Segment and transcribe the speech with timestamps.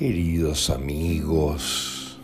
[0.00, 2.18] Queridos amigos,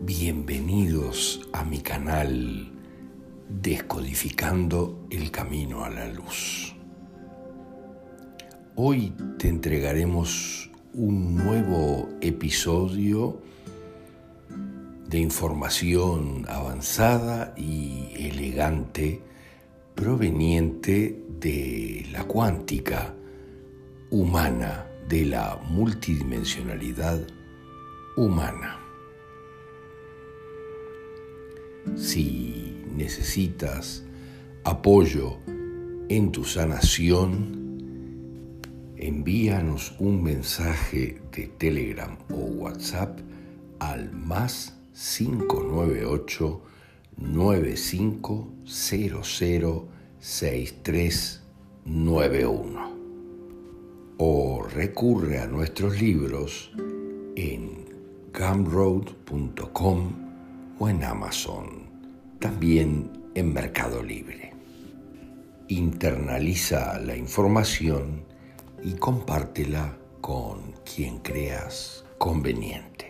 [0.00, 2.72] bienvenidos a mi canal
[3.50, 6.74] Descodificando el Camino a la Luz.
[8.76, 13.42] Hoy te entregaremos un nuevo episodio
[15.06, 19.20] de información avanzada y elegante
[19.94, 23.14] proveniente de la cuántica
[24.08, 27.26] humana de la multidimensionalidad
[28.16, 28.78] humana.
[31.96, 34.04] Si necesitas
[34.64, 35.38] apoyo
[36.08, 37.56] en tu sanación,
[38.96, 43.18] envíanos un mensaje de Telegram o WhatsApp
[43.78, 46.62] al más 598
[47.16, 49.84] 9500
[50.20, 52.87] 6391
[54.18, 56.72] o recurre a nuestros libros
[57.36, 57.86] en
[58.36, 60.12] gumroad.com
[60.78, 61.88] o en Amazon,
[62.40, 64.52] también en Mercado Libre.
[65.68, 68.24] Internaliza la información
[68.82, 73.07] y compártela con quien creas conveniente.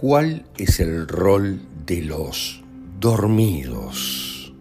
[0.00, 2.62] ¿Cuál es el rol de los
[3.00, 4.54] dormidos?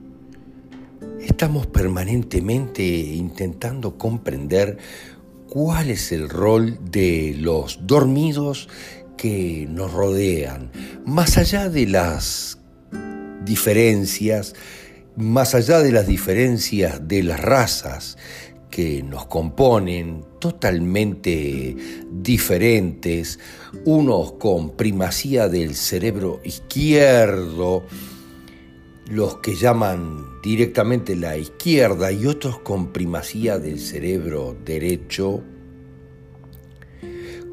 [1.22, 4.80] Estamos permanentemente intentando comprender
[5.48, 8.68] cuál es el rol de los dormidos
[9.16, 10.72] que nos rodean,
[11.06, 12.58] más allá de las
[13.46, 14.56] diferencias,
[15.18, 18.18] más allá de las diferencias de las razas
[18.70, 21.76] que nos componen, totalmente
[22.12, 23.40] diferentes,
[23.86, 27.84] unos con primacía del cerebro izquierdo,
[29.10, 35.42] los que llaman directamente la izquierda y otros con primacía del cerebro derecho,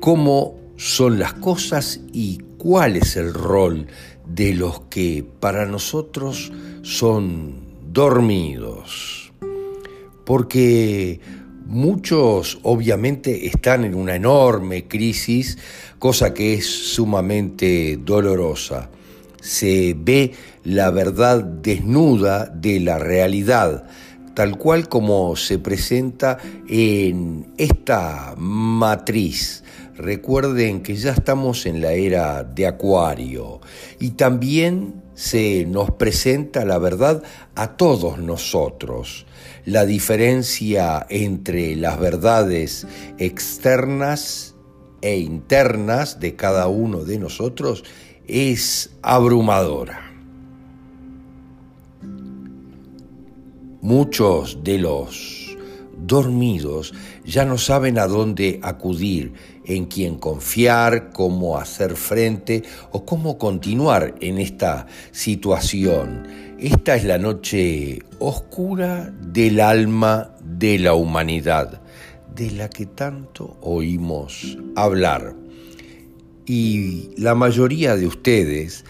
[0.00, 3.86] cómo son las cosas y cuál es el rol
[4.26, 9.23] de los que para nosotros son dormidos
[10.24, 11.20] porque
[11.66, 15.58] muchos obviamente están en una enorme crisis,
[15.98, 18.90] cosa que es sumamente dolorosa.
[19.40, 20.32] Se ve
[20.64, 23.84] la verdad desnuda de la realidad,
[24.34, 29.63] tal cual como se presenta en esta matriz.
[29.96, 33.60] Recuerden que ya estamos en la era de Acuario
[34.00, 37.22] y también se nos presenta la verdad
[37.54, 39.24] a todos nosotros.
[39.64, 42.88] La diferencia entre las verdades
[43.18, 44.56] externas
[45.00, 47.84] e internas de cada uno de nosotros
[48.26, 50.10] es abrumadora.
[53.80, 55.56] Muchos de los
[56.06, 59.32] dormidos, ya no saben a dónde acudir,
[59.64, 62.62] en quién confiar, cómo hacer frente
[62.92, 66.26] o cómo continuar en esta situación.
[66.58, 71.80] Esta es la noche oscura del alma de la humanidad,
[72.34, 75.34] de la que tanto oímos hablar.
[76.46, 78.84] Y la mayoría de ustedes,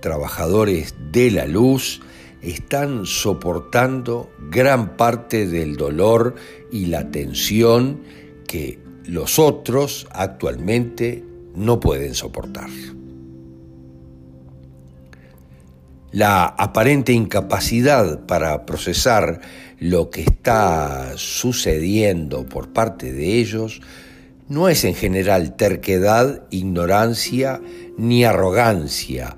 [0.00, 2.00] trabajadores de la luz,
[2.42, 6.34] están soportando gran parte del dolor
[6.72, 8.00] y la tensión
[8.46, 11.24] que los otros actualmente
[11.54, 12.70] no pueden soportar.
[16.12, 19.40] La aparente incapacidad para procesar
[19.78, 23.80] lo que está sucediendo por parte de ellos
[24.48, 27.60] no es en general terquedad, ignorancia
[27.96, 29.36] ni arrogancia,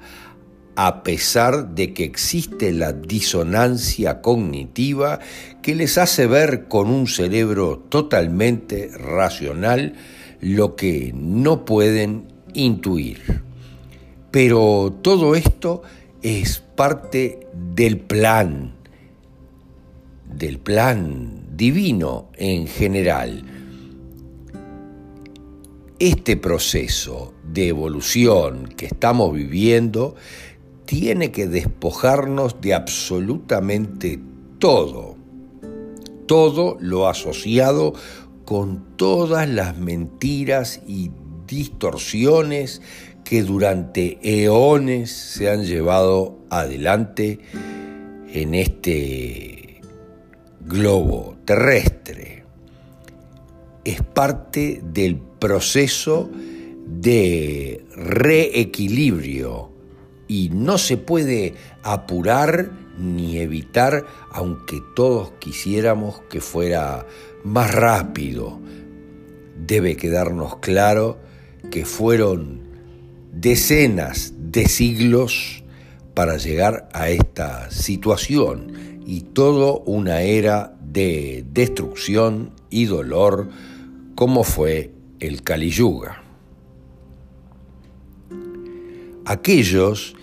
[0.76, 5.20] a pesar de que existe la disonancia cognitiva
[5.62, 9.94] que les hace ver con un cerebro totalmente racional
[10.40, 12.24] lo que no pueden
[12.54, 13.42] intuir.
[14.30, 15.82] Pero todo esto
[16.22, 18.72] es parte del plan,
[20.34, 23.44] del plan divino en general.
[25.98, 30.16] Este proceso de evolución que estamos viviendo
[30.92, 34.20] tiene que despojarnos de absolutamente
[34.58, 35.16] todo,
[36.26, 37.94] todo lo asociado
[38.44, 41.10] con todas las mentiras y
[41.46, 42.82] distorsiones
[43.24, 47.40] que durante eones se han llevado adelante
[48.30, 49.80] en este
[50.60, 52.44] globo terrestre.
[53.84, 56.28] es parte del proceso
[56.86, 59.71] de reequilibrio
[60.32, 67.06] y no se puede apurar ni evitar, aunque todos quisiéramos que fuera
[67.44, 68.58] más rápido.
[69.58, 71.18] Debe quedarnos claro
[71.70, 72.62] que fueron
[73.30, 75.64] decenas de siglos
[76.14, 83.50] para llegar a esta situación y todo una era de destrucción y dolor
[84.14, 86.22] como fue el Kali Yuga.
[89.26, 90.16] Aquellos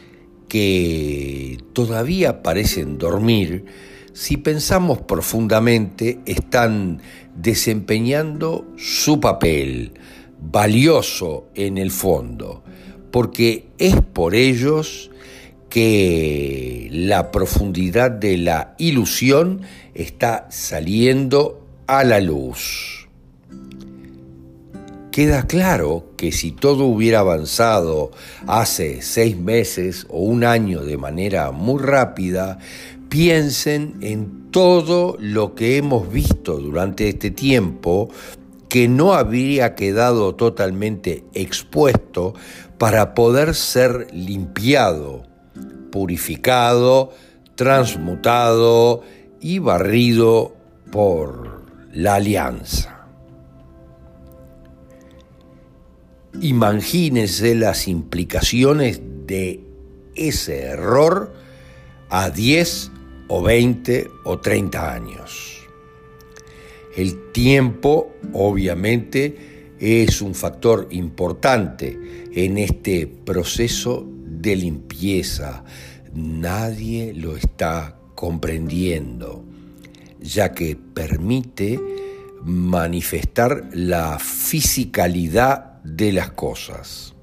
[0.49, 3.65] que todavía parecen dormir,
[4.13, 7.01] si pensamos profundamente, están
[7.35, 9.93] desempeñando su papel
[10.41, 12.63] valioso en el fondo,
[13.11, 15.11] porque es por ellos
[15.69, 19.61] que la profundidad de la ilusión
[19.93, 22.98] está saliendo a la luz.
[25.11, 28.11] Queda claro que si todo hubiera avanzado
[28.45, 32.59] hace seis meses o un año de manera muy rápida,
[33.09, 38.09] piensen en todo lo que hemos visto durante este tiempo
[38.69, 42.35] que no habría quedado totalmente expuesto
[42.77, 45.23] para poder ser limpiado,
[45.91, 47.11] purificado,
[47.55, 49.01] transmutado
[49.41, 50.55] y barrido
[50.91, 52.98] por la alianza.
[56.41, 59.61] Imagínense las implicaciones de
[60.15, 61.33] ese error
[62.09, 62.91] a 10
[63.27, 65.59] o 20 o 30 años.
[66.95, 71.97] El tiempo, obviamente, es un factor importante
[72.33, 75.63] en este proceso de limpieza.
[76.13, 79.43] Nadie lo está comprendiendo,
[80.19, 81.79] ya que permite
[82.43, 87.15] manifestar la fisicalidad de las cosas.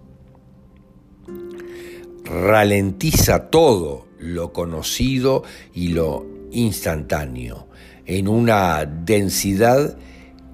[2.24, 7.68] Ralentiza todo lo conocido y lo instantáneo
[8.06, 9.96] en una densidad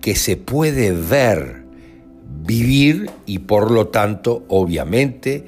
[0.00, 1.64] que se puede ver,
[2.44, 5.44] vivir y por lo tanto, obviamente,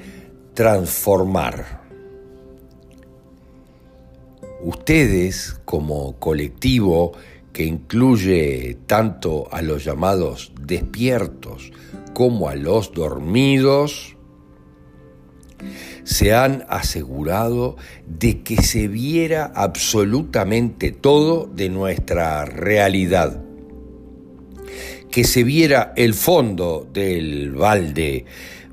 [0.53, 1.83] transformar.
[4.61, 7.11] Ustedes como colectivo
[7.55, 11.71] que incluye tanto a los llamados despiertos
[12.13, 14.17] como a los dormidos,
[16.03, 23.41] se han asegurado de que se viera absolutamente todo de nuestra realidad,
[25.09, 28.25] que se viera el fondo del balde,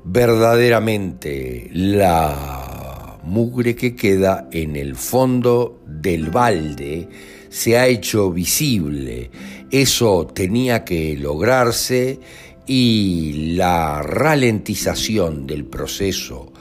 [0.03, 7.07] verdaderamente la mugre que queda en el fondo del balde
[7.53, 9.29] se ha hecho visible.
[9.69, 12.19] Eso tenía que lograrse
[12.65, 16.51] y la ralentización del proceso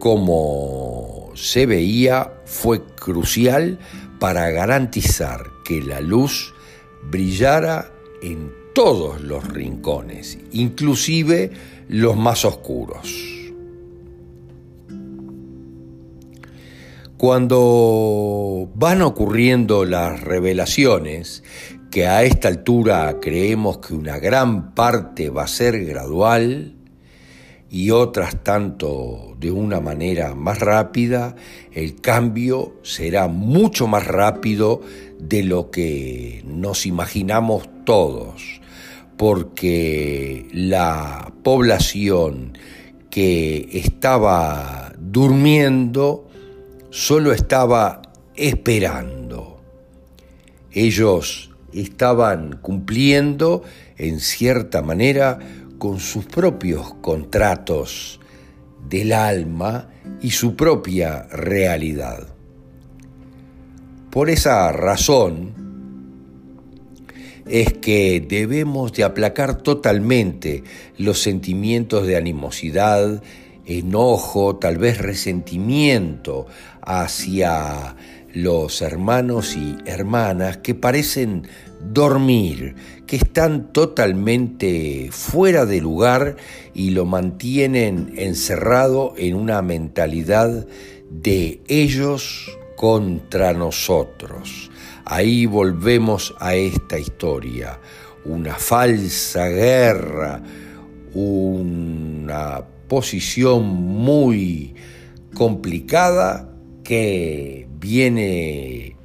[0.00, 3.78] como se veía fue crucial
[4.18, 6.52] para garantizar que la luz
[7.08, 11.52] brillara en todos los rincones, inclusive
[11.88, 13.35] los más oscuros.
[17.16, 21.42] Cuando van ocurriendo las revelaciones,
[21.90, 26.76] que a esta altura creemos que una gran parte va a ser gradual,
[27.70, 31.36] y otras tanto de una manera más rápida,
[31.72, 34.82] el cambio será mucho más rápido
[35.18, 38.60] de lo que nos imaginamos todos,
[39.16, 42.56] porque la población
[43.10, 46.25] que estaba durmiendo
[46.96, 48.00] solo estaba
[48.36, 49.60] esperando.
[50.72, 53.64] Ellos estaban cumpliendo,
[53.98, 55.38] en cierta manera,
[55.76, 58.18] con sus propios contratos
[58.88, 59.90] del alma
[60.22, 62.28] y su propia realidad.
[64.10, 65.52] Por esa razón
[67.46, 70.64] es que debemos de aplacar totalmente
[70.96, 73.22] los sentimientos de animosidad,
[73.66, 76.46] enojo, tal vez resentimiento
[76.82, 77.96] hacia
[78.32, 81.48] los hermanos y hermanas que parecen
[81.80, 82.74] dormir,
[83.06, 86.36] que están totalmente fuera de lugar
[86.74, 90.66] y lo mantienen encerrado en una mentalidad
[91.10, 94.70] de ellos contra nosotros.
[95.04, 97.78] Ahí volvemos a esta historia,
[98.24, 100.42] una falsa guerra,
[101.14, 104.74] una posición muy
[105.34, 106.52] complicada
[106.82, 108.96] que viene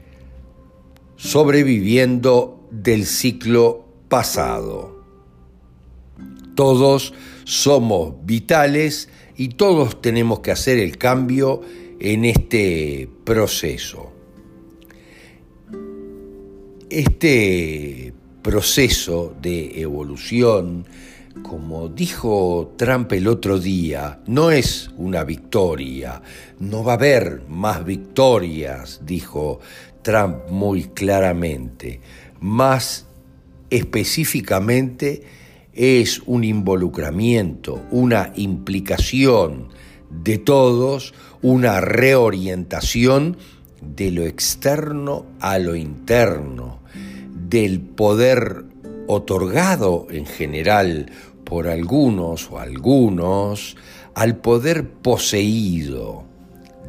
[1.17, 5.03] sobreviviendo del ciclo pasado.
[6.55, 11.61] Todos somos vitales y todos tenemos que hacer el cambio
[11.99, 14.11] en este proceso.
[16.89, 20.85] Este proceso de evolución,
[21.43, 26.21] como dijo Trump el otro día, no es una victoria,
[26.59, 29.59] no va a haber más victorias, dijo
[30.01, 32.01] Trump muy claramente,
[32.39, 33.05] más
[33.69, 35.23] específicamente
[35.73, 39.69] es un involucramiento, una implicación
[40.09, 43.37] de todos, una reorientación
[43.81, 46.81] de lo externo a lo interno,
[47.49, 48.65] del poder
[49.13, 51.11] otorgado en general
[51.43, 53.75] por algunos o algunos
[54.13, 56.23] al poder poseído,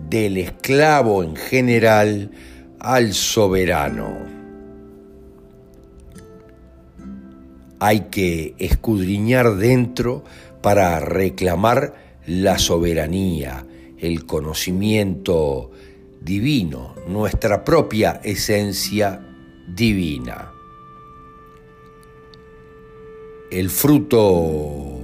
[0.08, 2.30] del esclavo en general
[2.78, 4.18] al soberano.
[7.80, 10.22] Hay que escudriñar dentro
[10.60, 11.94] para reclamar
[12.26, 13.66] la soberanía,
[13.98, 15.72] el conocimiento
[16.20, 19.20] divino, nuestra propia esencia
[19.66, 20.51] divina.
[23.52, 24.98] El fruto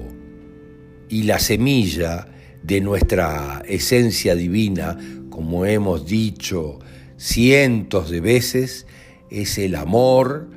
[1.10, 2.28] y la semilla
[2.62, 4.96] de nuestra esencia divina,
[5.28, 6.78] como hemos dicho
[7.18, 8.86] cientos de veces,
[9.30, 10.48] es el amor,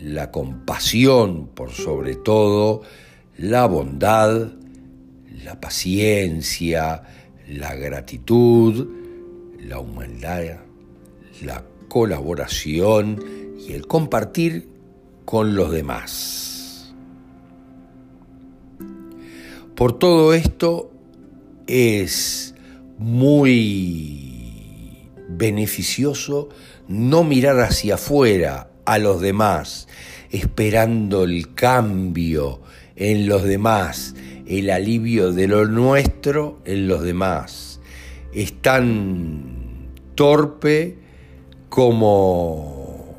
[0.00, 2.82] la compasión por sobre todo,
[3.36, 4.52] la bondad,
[5.42, 7.02] la paciencia,
[7.48, 8.86] la gratitud,
[9.58, 10.60] la humildad,
[11.42, 13.20] la colaboración
[13.58, 14.68] y el compartir
[15.24, 16.51] con los demás.
[19.82, 20.92] Por todo esto
[21.66, 22.54] es
[22.98, 24.30] muy
[25.28, 26.50] beneficioso
[26.86, 29.88] no mirar hacia afuera a los demás,
[30.30, 32.60] esperando el cambio
[32.94, 34.14] en los demás,
[34.46, 37.80] el alivio de lo nuestro en los demás.
[38.32, 40.96] Es tan torpe
[41.70, 43.16] como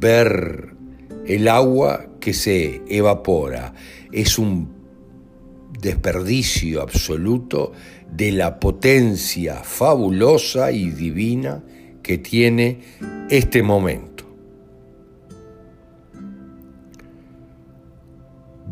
[0.00, 0.74] ver
[1.26, 3.74] el agua que se evapora.
[4.14, 4.68] Es un
[5.80, 7.72] desperdicio absoluto
[8.10, 11.62] de la potencia fabulosa y divina
[12.02, 12.78] que tiene
[13.28, 14.14] este momento.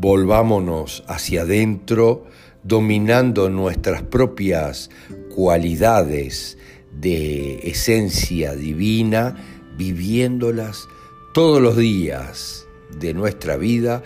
[0.03, 2.27] volvámonos hacia adentro,
[2.65, 4.91] dominando nuestras propias
[5.33, 6.59] cualidades
[6.91, 9.37] de esencia divina,
[9.79, 10.89] viviéndolas
[11.33, 12.67] todos los días
[12.99, 14.03] de nuestra vida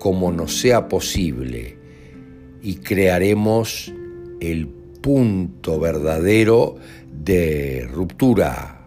[0.00, 1.78] como nos sea posible
[2.60, 3.92] y crearemos
[4.40, 6.74] el punto verdadero
[7.12, 8.80] de ruptura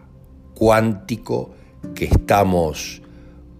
[0.54, 1.54] cuántico
[1.94, 3.00] que estamos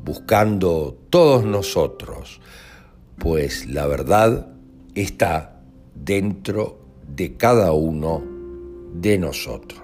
[0.04, 2.42] buscando todos nosotros
[3.18, 4.48] pues la verdad
[4.94, 5.62] está
[5.94, 8.22] dentro de cada uno
[8.94, 9.83] de nosotros.